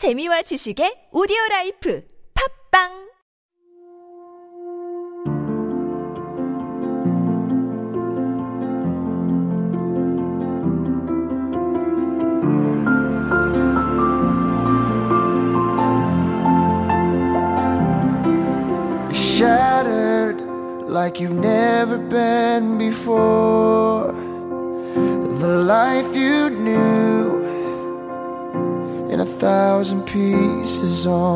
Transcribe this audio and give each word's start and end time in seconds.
재미와 0.00 0.40
지식의 0.48 1.12
오디오 1.12 1.36
라이프. 1.50 2.00
팝빵 2.32 3.09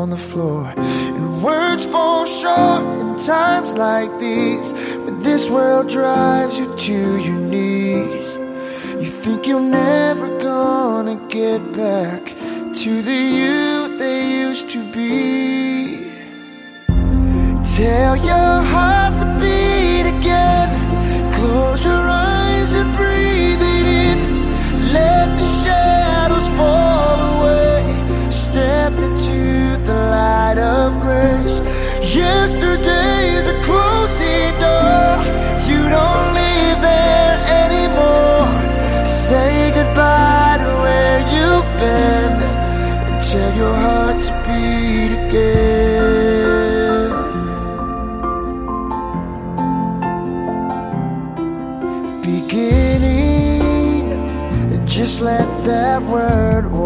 on 0.05 0.11
the 0.11 0.29
floor. 0.33 0.71
And 0.77 1.41
words 1.41 1.83
fall 1.83 2.25
short 2.27 2.83
in 3.01 3.17
times 3.17 3.73
like 3.73 4.11
these 4.19 4.71
when 5.03 5.23
this 5.23 5.49
world 5.49 5.89
drives 5.89 6.59
you 6.59 6.67
to 6.87 7.17
your 7.27 7.41
knees. 7.53 8.37
You 9.03 9.11
think 9.23 9.47
you're 9.47 9.69
never 9.83 10.27
gonna 10.37 11.17
get 11.27 11.61
back 11.73 12.23
to 12.81 12.91
the 13.09 13.19
you 13.39 13.97
they 13.97 14.19
used 14.45 14.69
to 14.75 14.79
be. 14.93 16.11
Tell 17.77 18.15
your 18.31 18.55
heart 18.73 19.13
to 19.21 19.27
beat 19.41 20.05
again. 20.17 20.74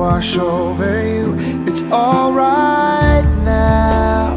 Wash 0.09 0.37
over 0.37 0.93
you. 1.13 1.35
It's 1.69 1.83
alright 1.83 3.27
now. 3.45 4.35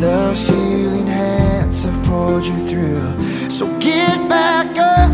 Love's 0.00 0.46
healing 0.48 1.06
hands 1.06 1.82
have 1.84 1.98
pulled 2.06 2.46
you 2.46 2.58
through. 2.68 3.06
So 3.50 3.64
get 3.80 4.16
back 4.36 4.68
up, 4.94 5.10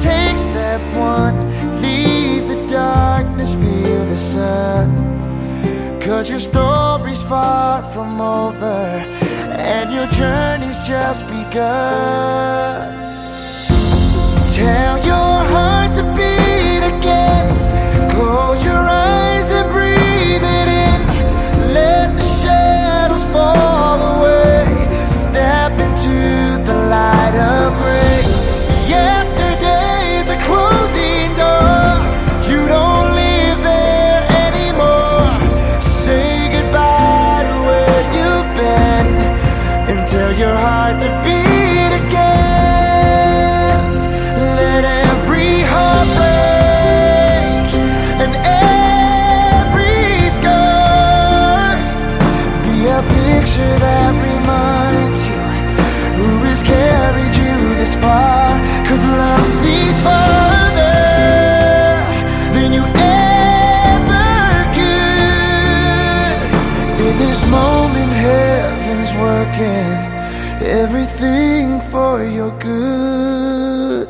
take 0.00 0.38
step 0.38 0.80
one. 0.96 1.36
Leave 1.82 2.48
the 2.52 2.60
darkness, 2.68 3.54
feel 3.54 4.02
the 4.14 4.20
sun. 4.34 4.88
Cause 6.00 6.30
your 6.30 6.42
story's 6.50 7.22
far 7.22 7.82
from 7.92 8.10
over, 8.20 8.80
and 9.74 9.92
your 9.96 10.08
journey's 10.20 10.80
just 10.92 11.22
begun. 11.26 12.86
Tell 14.60 14.96
your 15.12 15.36
heart 15.52 15.90
to 15.98 16.04
beat 16.16 16.82
again. 16.94 17.57
Close 18.28 18.62
your 18.62 18.74
eyes 18.74 19.50
and 19.50 19.70
breathe 19.72 20.44
it 20.44 20.68
in. 20.68 21.72
Let 21.72 22.14
the 22.14 22.22
shadows 22.22 23.24
fall 23.32 24.07
for 72.18 72.24
your 72.24 72.50
good. 72.58 74.08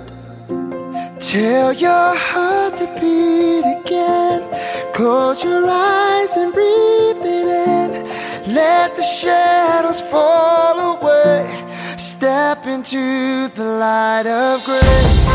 Tell 1.20 1.72
your 1.74 2.08
heart 2.26 2.72
to 2.80 2.86
beat 3.00 3.66
again. 3.78 4.40
Close 4.94 5.44
your 5.44 5.64
eyes 5.68 6.32
and 6.40 6.50
breathe 6.54 7.22
it 7.38 7.48
in. 7.72 7.90
Let 8.54 8.96
the 8.96 9.02
shadows 9.02 10.00
fall 10.00 10.76
away. 10.92 11.44
Step 11.98 12.66
into 12.66 13.48
the 13.58 13.68
light 13.84 14.26
of 14.26 14.64
grace. 14.64 15.26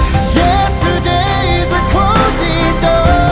Yesterday's 0.42 1.72
a 1.80 1.84
closing 1.94 2.76
door. 2.86 3.23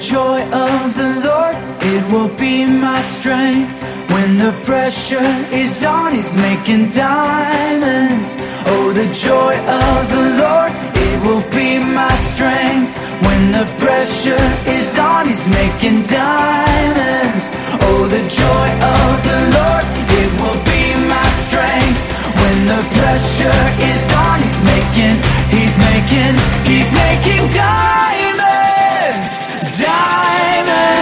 joy 0.00 0.40
of 0.40 0.96
the 0.96 1.10
Lord, 1.28 1.56
it 1.82 2.02
will 2.10 2.32
be 2.36 2.64
my 2.64 3.02
strength. 3.02 3.70
When 4.08 4.38
the 4.38 4.52
pressure 4.64 5.30
is 5.52 5.84
on, 5.84 6.14
he's 6.14 6.32
making 6.34 6.88
diamonds. 6.88 8.34
Oh, 8.64 8.92
the 8.92 9.08
joy 9.12 9.54
of 9.60 10.00
the 10.16 10.24
Lord, 10.40 10.72
it 10.96 11.16
will 11.24 11.44
be 11.52 11.78
my 11.78 12.14
strength. 12.32 12.96
When 13.26 13.52
the 13.52 13.66
pressure 13.76 14.46
is 14.66 14.98
on, 14.98 15.28
he's 15.28 15.46
making 15.48 16.02
diamonds. 16.08 17.44
Oh, 17.84 18.08
the 18.08 18.24
joy 18.24 18.68
of 18.96 19.14
the 19.28 19.40
Lord, 19.56 19.84
it 20.16 20.30
will 20.40 20.60
be 20.64 20.82
my 21.12 21.28
strength. 21.44 22.00
When 22.40 22.58
the 22.72 22.82
pressure 22.96 23.62
is 23.92 24.04
on, 24.16 24.40
he's 24.40 24.60
making, 24.64 25.16
he's 25.52 25.76
making, 25.76 26.34
he's 26.64 26.90
making 27.04 27.52
diamonds 27.52 28.09
diamond. 29.78 30.99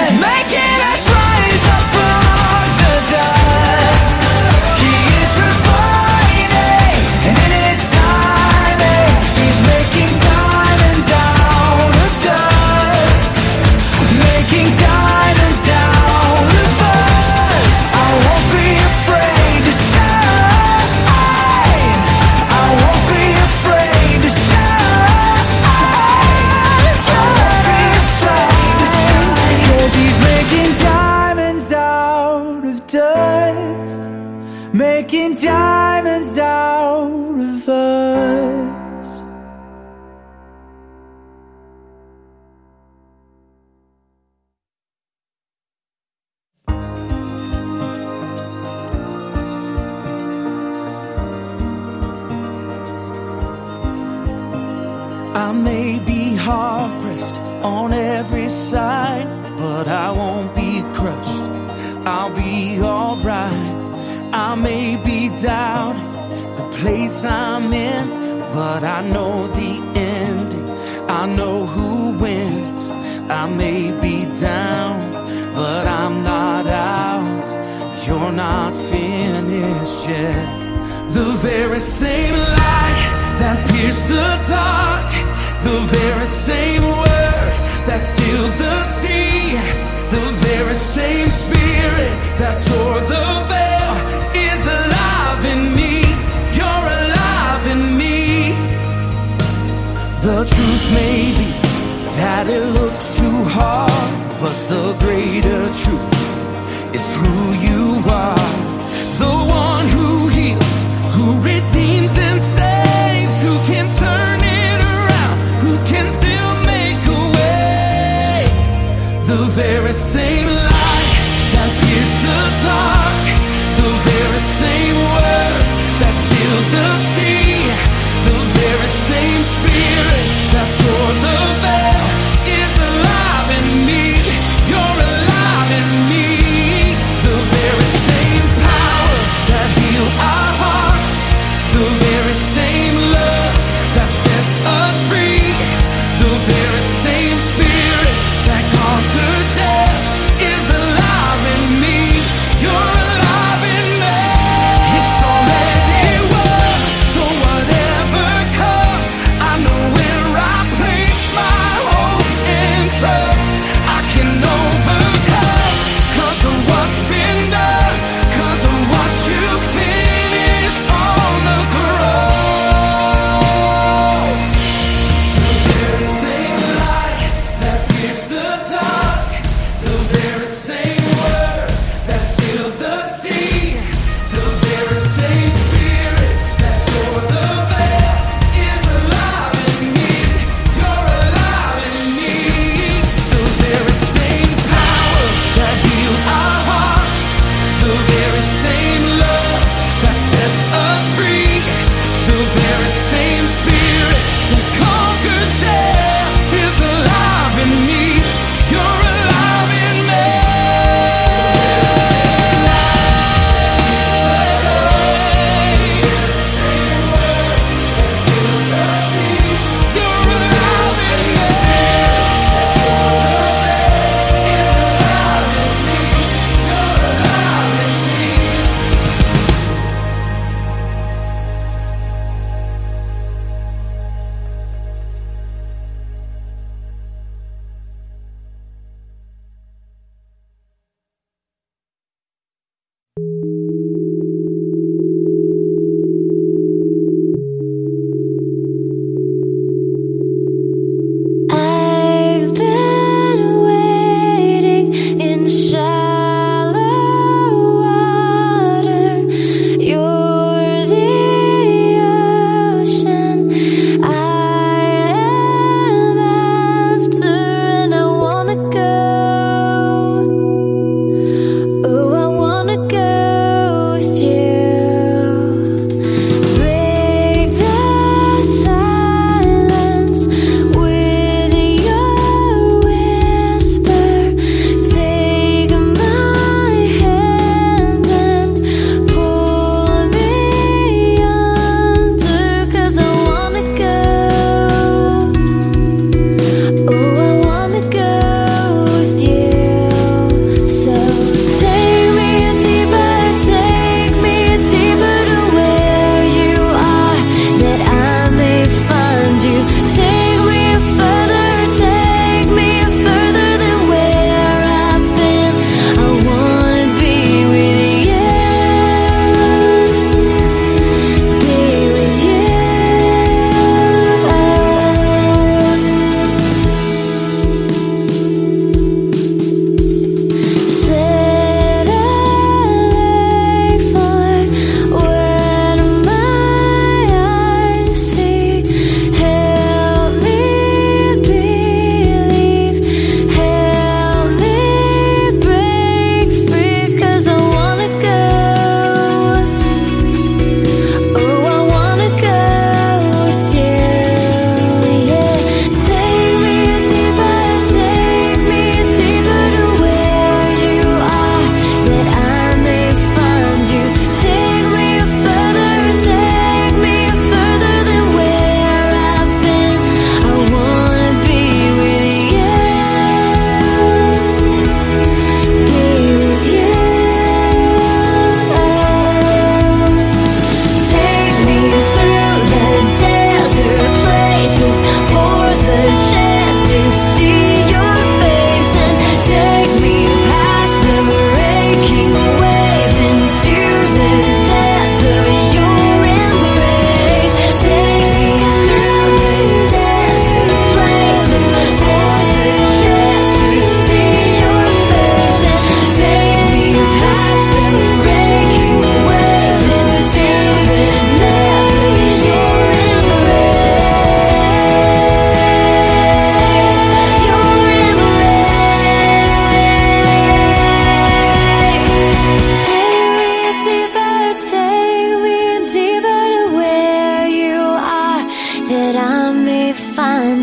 It's 106.90 107.27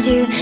you. 0.03 0.34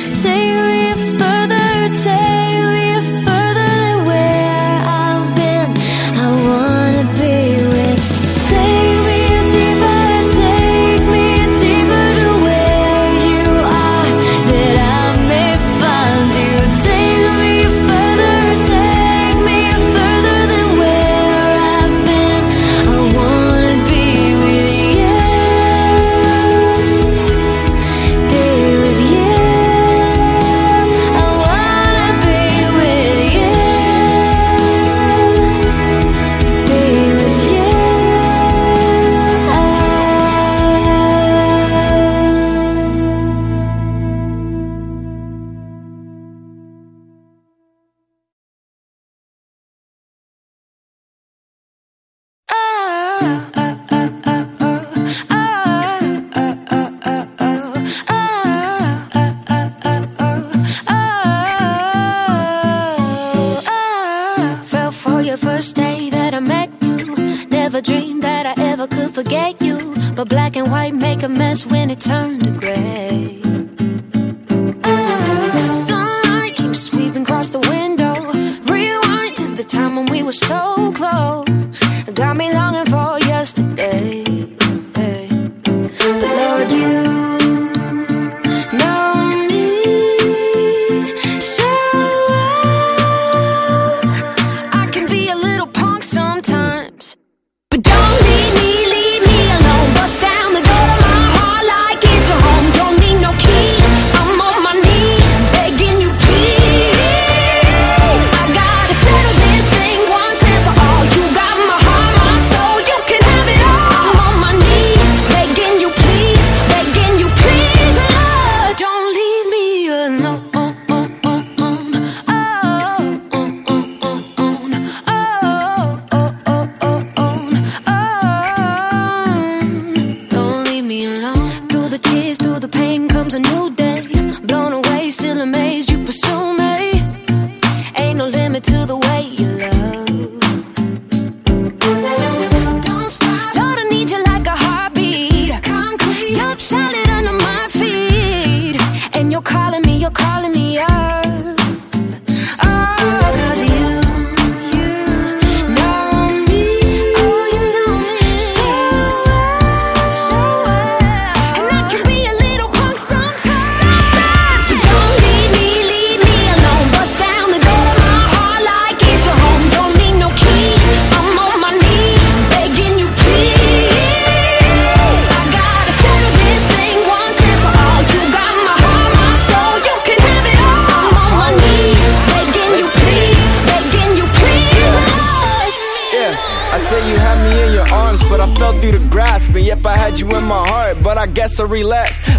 Forget 69.24 69.62
you. 69.62 69.96
But 70.16 70.30
black 70.30 70.56
and 70.56 70.70
white 70.72 70.94
make 70.94 71.24
a 71.24 71.30
mess 71.30 71.66
when 71.66 71.90
it 71.90 72.02
turned 72.02 72.44
to 72.44 72.52
gray. 72.52 72.63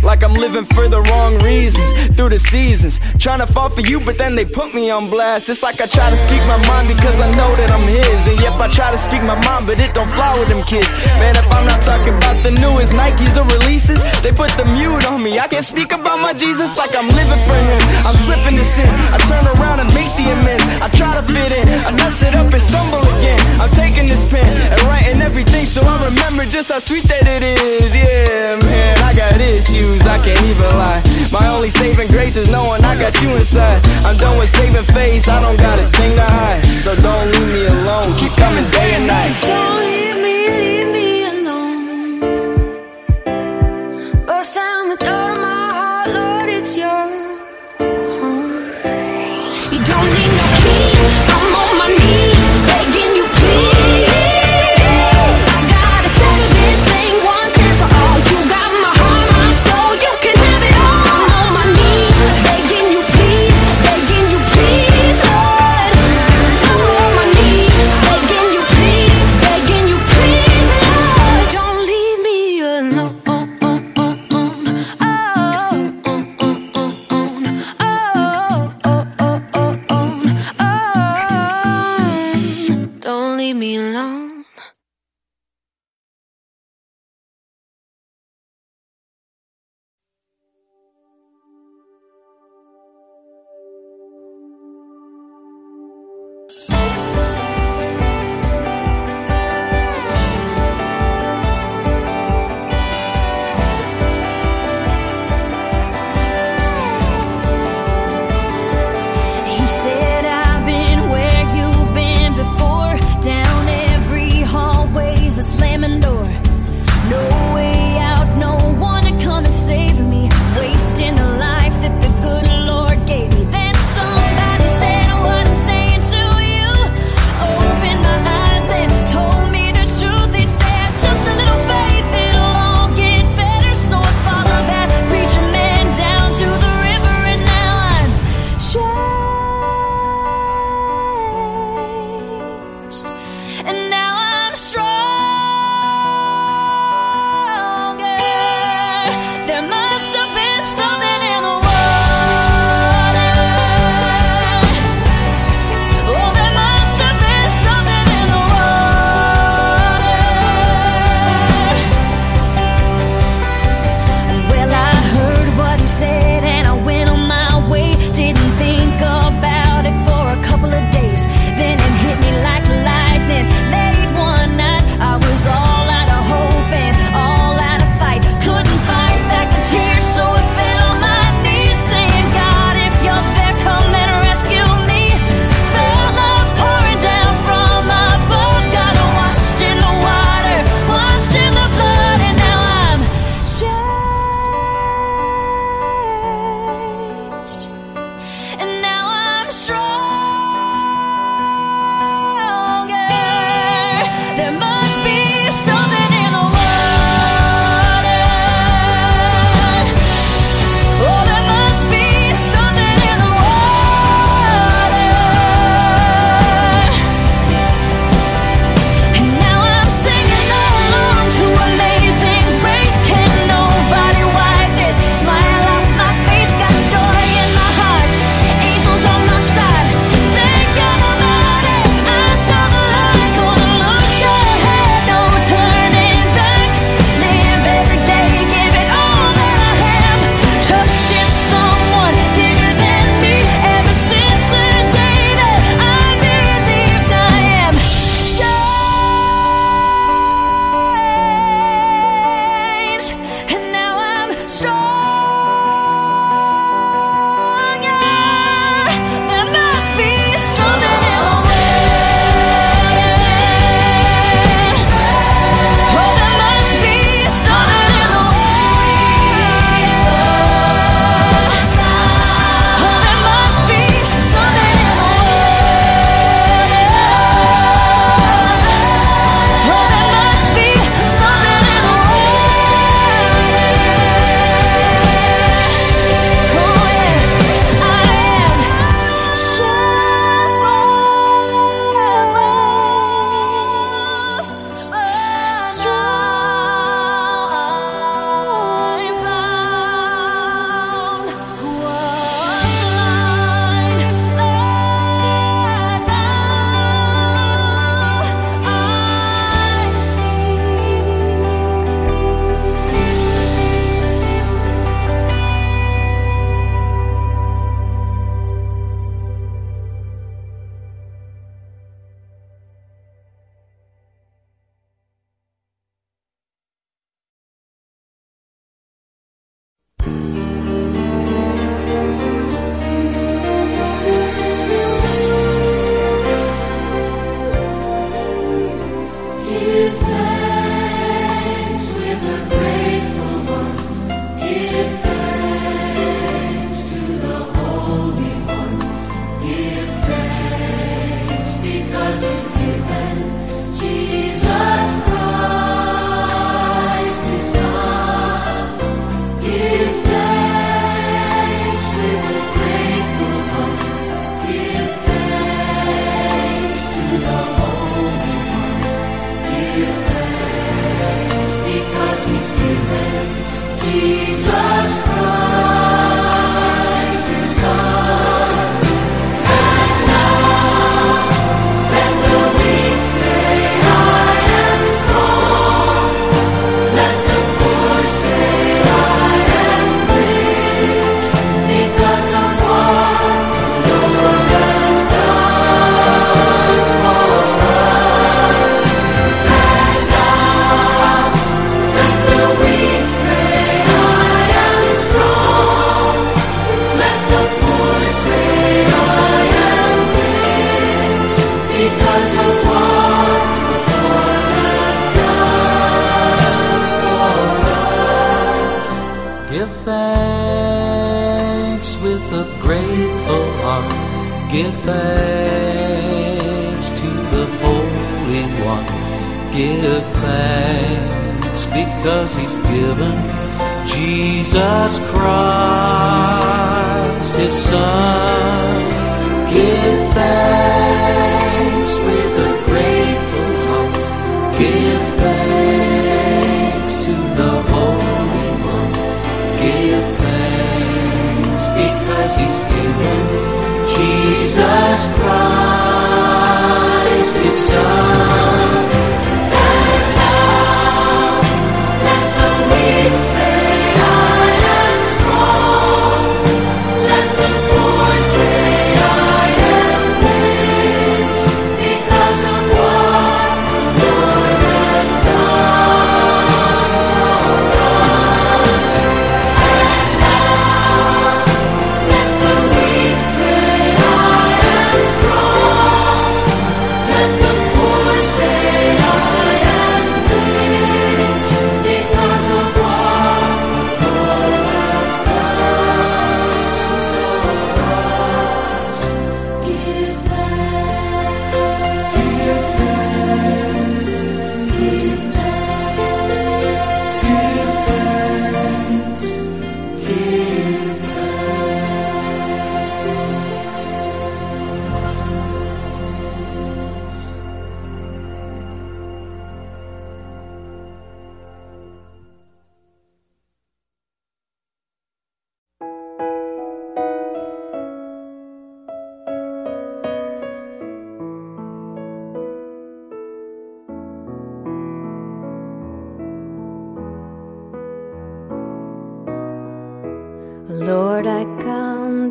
Like 0.02 0.22
I'm 0.22 0.34
living 0.34 0.64
for 0.64 0.88
the 0.88 1.00
wrong 1.00 1.38
reasons 1.42 1.92
through 2.16 2.30
the 2.30 2.38
seasons. 2.38 3.00
Trying 3.18 3.40
to 3.40 3.46
fall 3.46 3.70
for 3.70 3.80
you, 3.80 4.00
but 4.00 4.18
then 4.18 4.34
they 4.34 4.44
put 4.44 4.74
me 4.74 4.90
on 4.90 5.10
blast. 5.10 5.48
It's 5.48 5.62
like 5.62 5.80
I 5.80 5.86
try 5.86 6.10
to 6.10 6.16
speak 6.16 6.42
my 6.46 6.60
mind 6.68 6.88
because 6.88 7.20
I 7.20 7.30
know 7.32 7.50
that 7.56 7.70
I'm 7.70 7.86
his. 7.88 8.28
And 8.28 8.38
yep, 8.40 8.54
I 8.60 8.68
try 8.68 8.90
to 8.90 8.98
speak 8.98 9.22
my 9.22 9.38
mind, 9.46 9.66
but 9.66 9.78
it 9.78 9.94
don't 9.94 10.10
fly 10.10 10.38
with 10.38 10.48
them 10.48 10.62
kids. 10.64 10.90
Man, 11.20 11.36
if 11.36 11.48
I'm 11.52 11.66
not 11.66 11.80
talking 11.82 12.14
about 12.14 12.38
the 12.42 12.52
newest 12.52 12.92
Nikes 12.92 13.36
or 13.40 13.46
releases, 13.60 14.02
they 14.22 14.32
put 14.32 14.50
the 14.56 14.64
mute 14.76 15.04
on 15.06 15.22
me. 15.22 15.38
I 15.38 15.48
can't 15.48 15.64
speak 15.64 15.92
about 15.92 16.20
my 16.20 16.32
Jesus 16.32 16.76
like 16.76 16.94
I'm 16.94 17.08
living 17.08 17.42
for 17.48 17.56
him. 17.56 17.80
I'm 18.06 18.16
slipping 18.26 18.56
this 18.56 18.78
in. 18.78 18.90
I 19.12 19.18
turn 19.28 19.44
around 19.56 19.80
and 19.80 19.90
make 19.94 20.10
the 20.18 20.26
amends. 20.28 20.64
I 20.84 20.88
try 20.92 21.12
to 21.16 21.24
fit 21.24 21.52
in. 21.52 21.66
I 21.84 21.90
mess 21.92 22.22
it 22.22 22.34
up 22.34 22.52
and 22.52 22.62
stumble 22.62 23.04
again. 23.18 23.40
I'm 23.60 23.72
taking 23.72 24.06
this 24.06 24.28
pen 24.30 24.46
and 24.46 24.80
writing 24.88 25.22
everything 25.22 25.64
so 25.64 25.80
I 25.82 26.04
remember 26.04 26.44
just 26.44 26.70
how 26.70 26.78
sweet 26.78 27.04
that 27.10 27.26
it 27.26 27.42
is. 27.42 27.90
Yeah, 27.94 28.58
man, 28.62 28.94
I 29.02 29.12
got 29.16 29.40
issues. 29.54 30.06
I 30.06 30.18
can't 30.18 30.42
even 30.42 30.66
lie. 30.74 31.02
My 31.30 31.46
only 31.48 31.70
saving 31.70 32.08
grace 32.08 32.36
is 32.36 32.50
knowing 32.50 32.82
I 32.84 32.98
got 32.98 33.14
you 33.22 33.30
inside. 33.36 33.78
I'm 34.04 34.16
done 34.16 34.38
with 34.38 34.50
saving 34.50 34.84
face. 34.94 35.28
I 35.28 35.40
don't 35.40 35.58
got 35.58 35.78
a 35.78 35.86
thing 35.86 36.16
to 36.16 36.26
hide. 36.26 36.64
So 36.66 36.94
don't 36.98 37.26
leave 37.30 37.50
me 37.54 37.62
alone. 37.66 38.10
Keep 38.18 38.34
coming 38.36 38.66
day 38.74 38.90
and 38.98 39.06
night. 39.06 39.32
Don't 39.46 39.78
leave 39.78 40.16
me, 40.18 40.43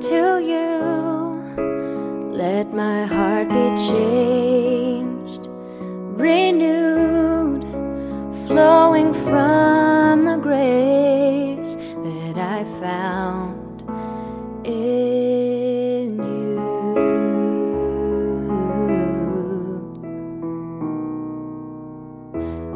to 0.09 0.39
you. 0.51 0.79
Let 2.33 2.73
my 2.73 3.05
heart 3.05 3.47
be 3.47 3.67
changed, 3.89 5.47
renewed, 6.19 7.63
flowing 8.45 9.13
from 9.13 10.23
the 10.23 10.37
grace 10.41 11.75
that 11.75 12.37
I 12.37 12.65
found 12.81 13.81
in 14.65 16.17
you. 16.17 16.59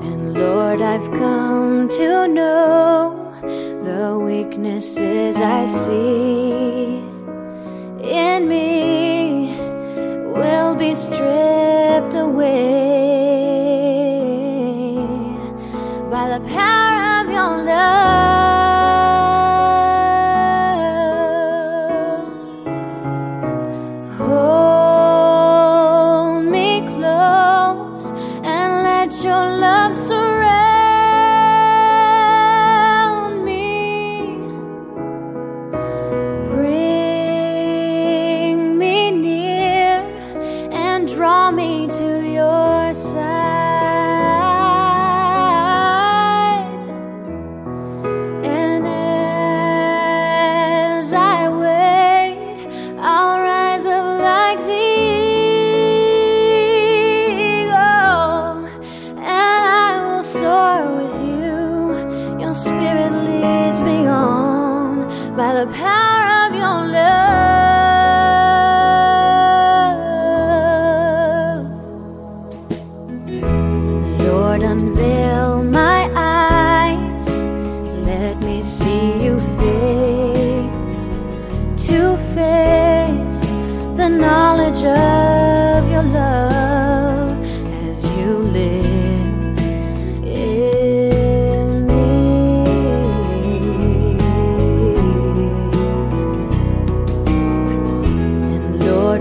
And 0.08 0.34
Lord, 0.34 0.82
I've 0.82 1.12
come 1.12 1.90
to 1.90 2.28
know 2.30 3.34
the 3.84 4.18
weaknesses 4.18 5.36
I 5.42 5.66
see 5.66 6.47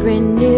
brand 0.06 0.36
new. 0.36 0.55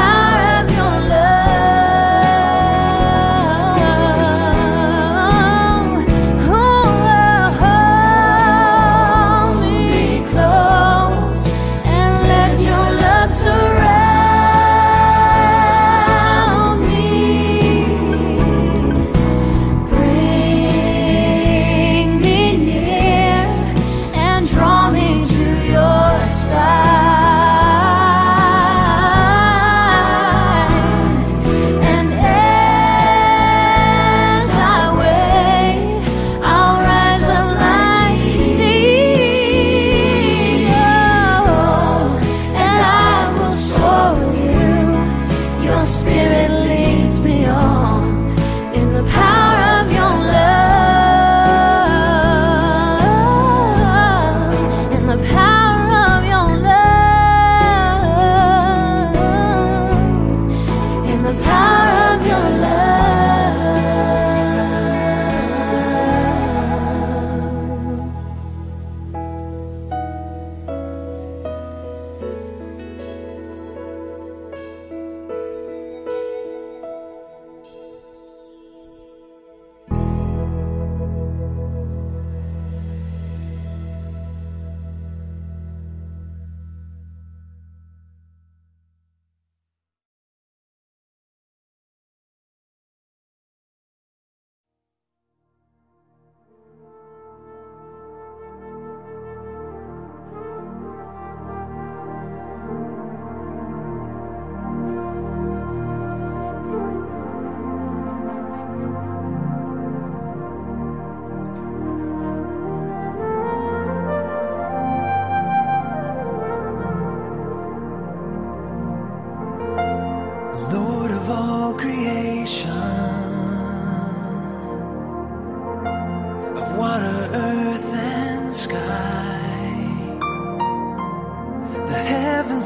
how 0.00 0.29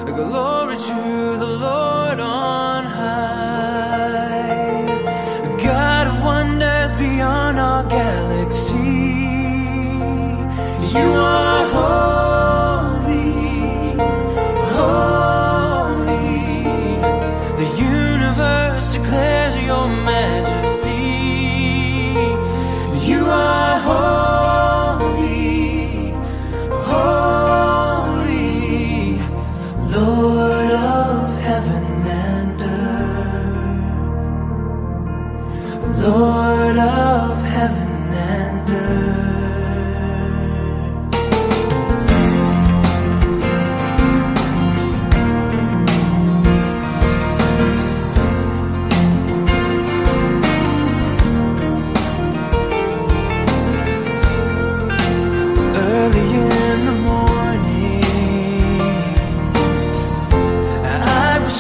Glory 0.06 0.78
to 0.78 1.38
the 1.38 1.58
Lord 1.62 2.19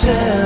I 0.05 0.42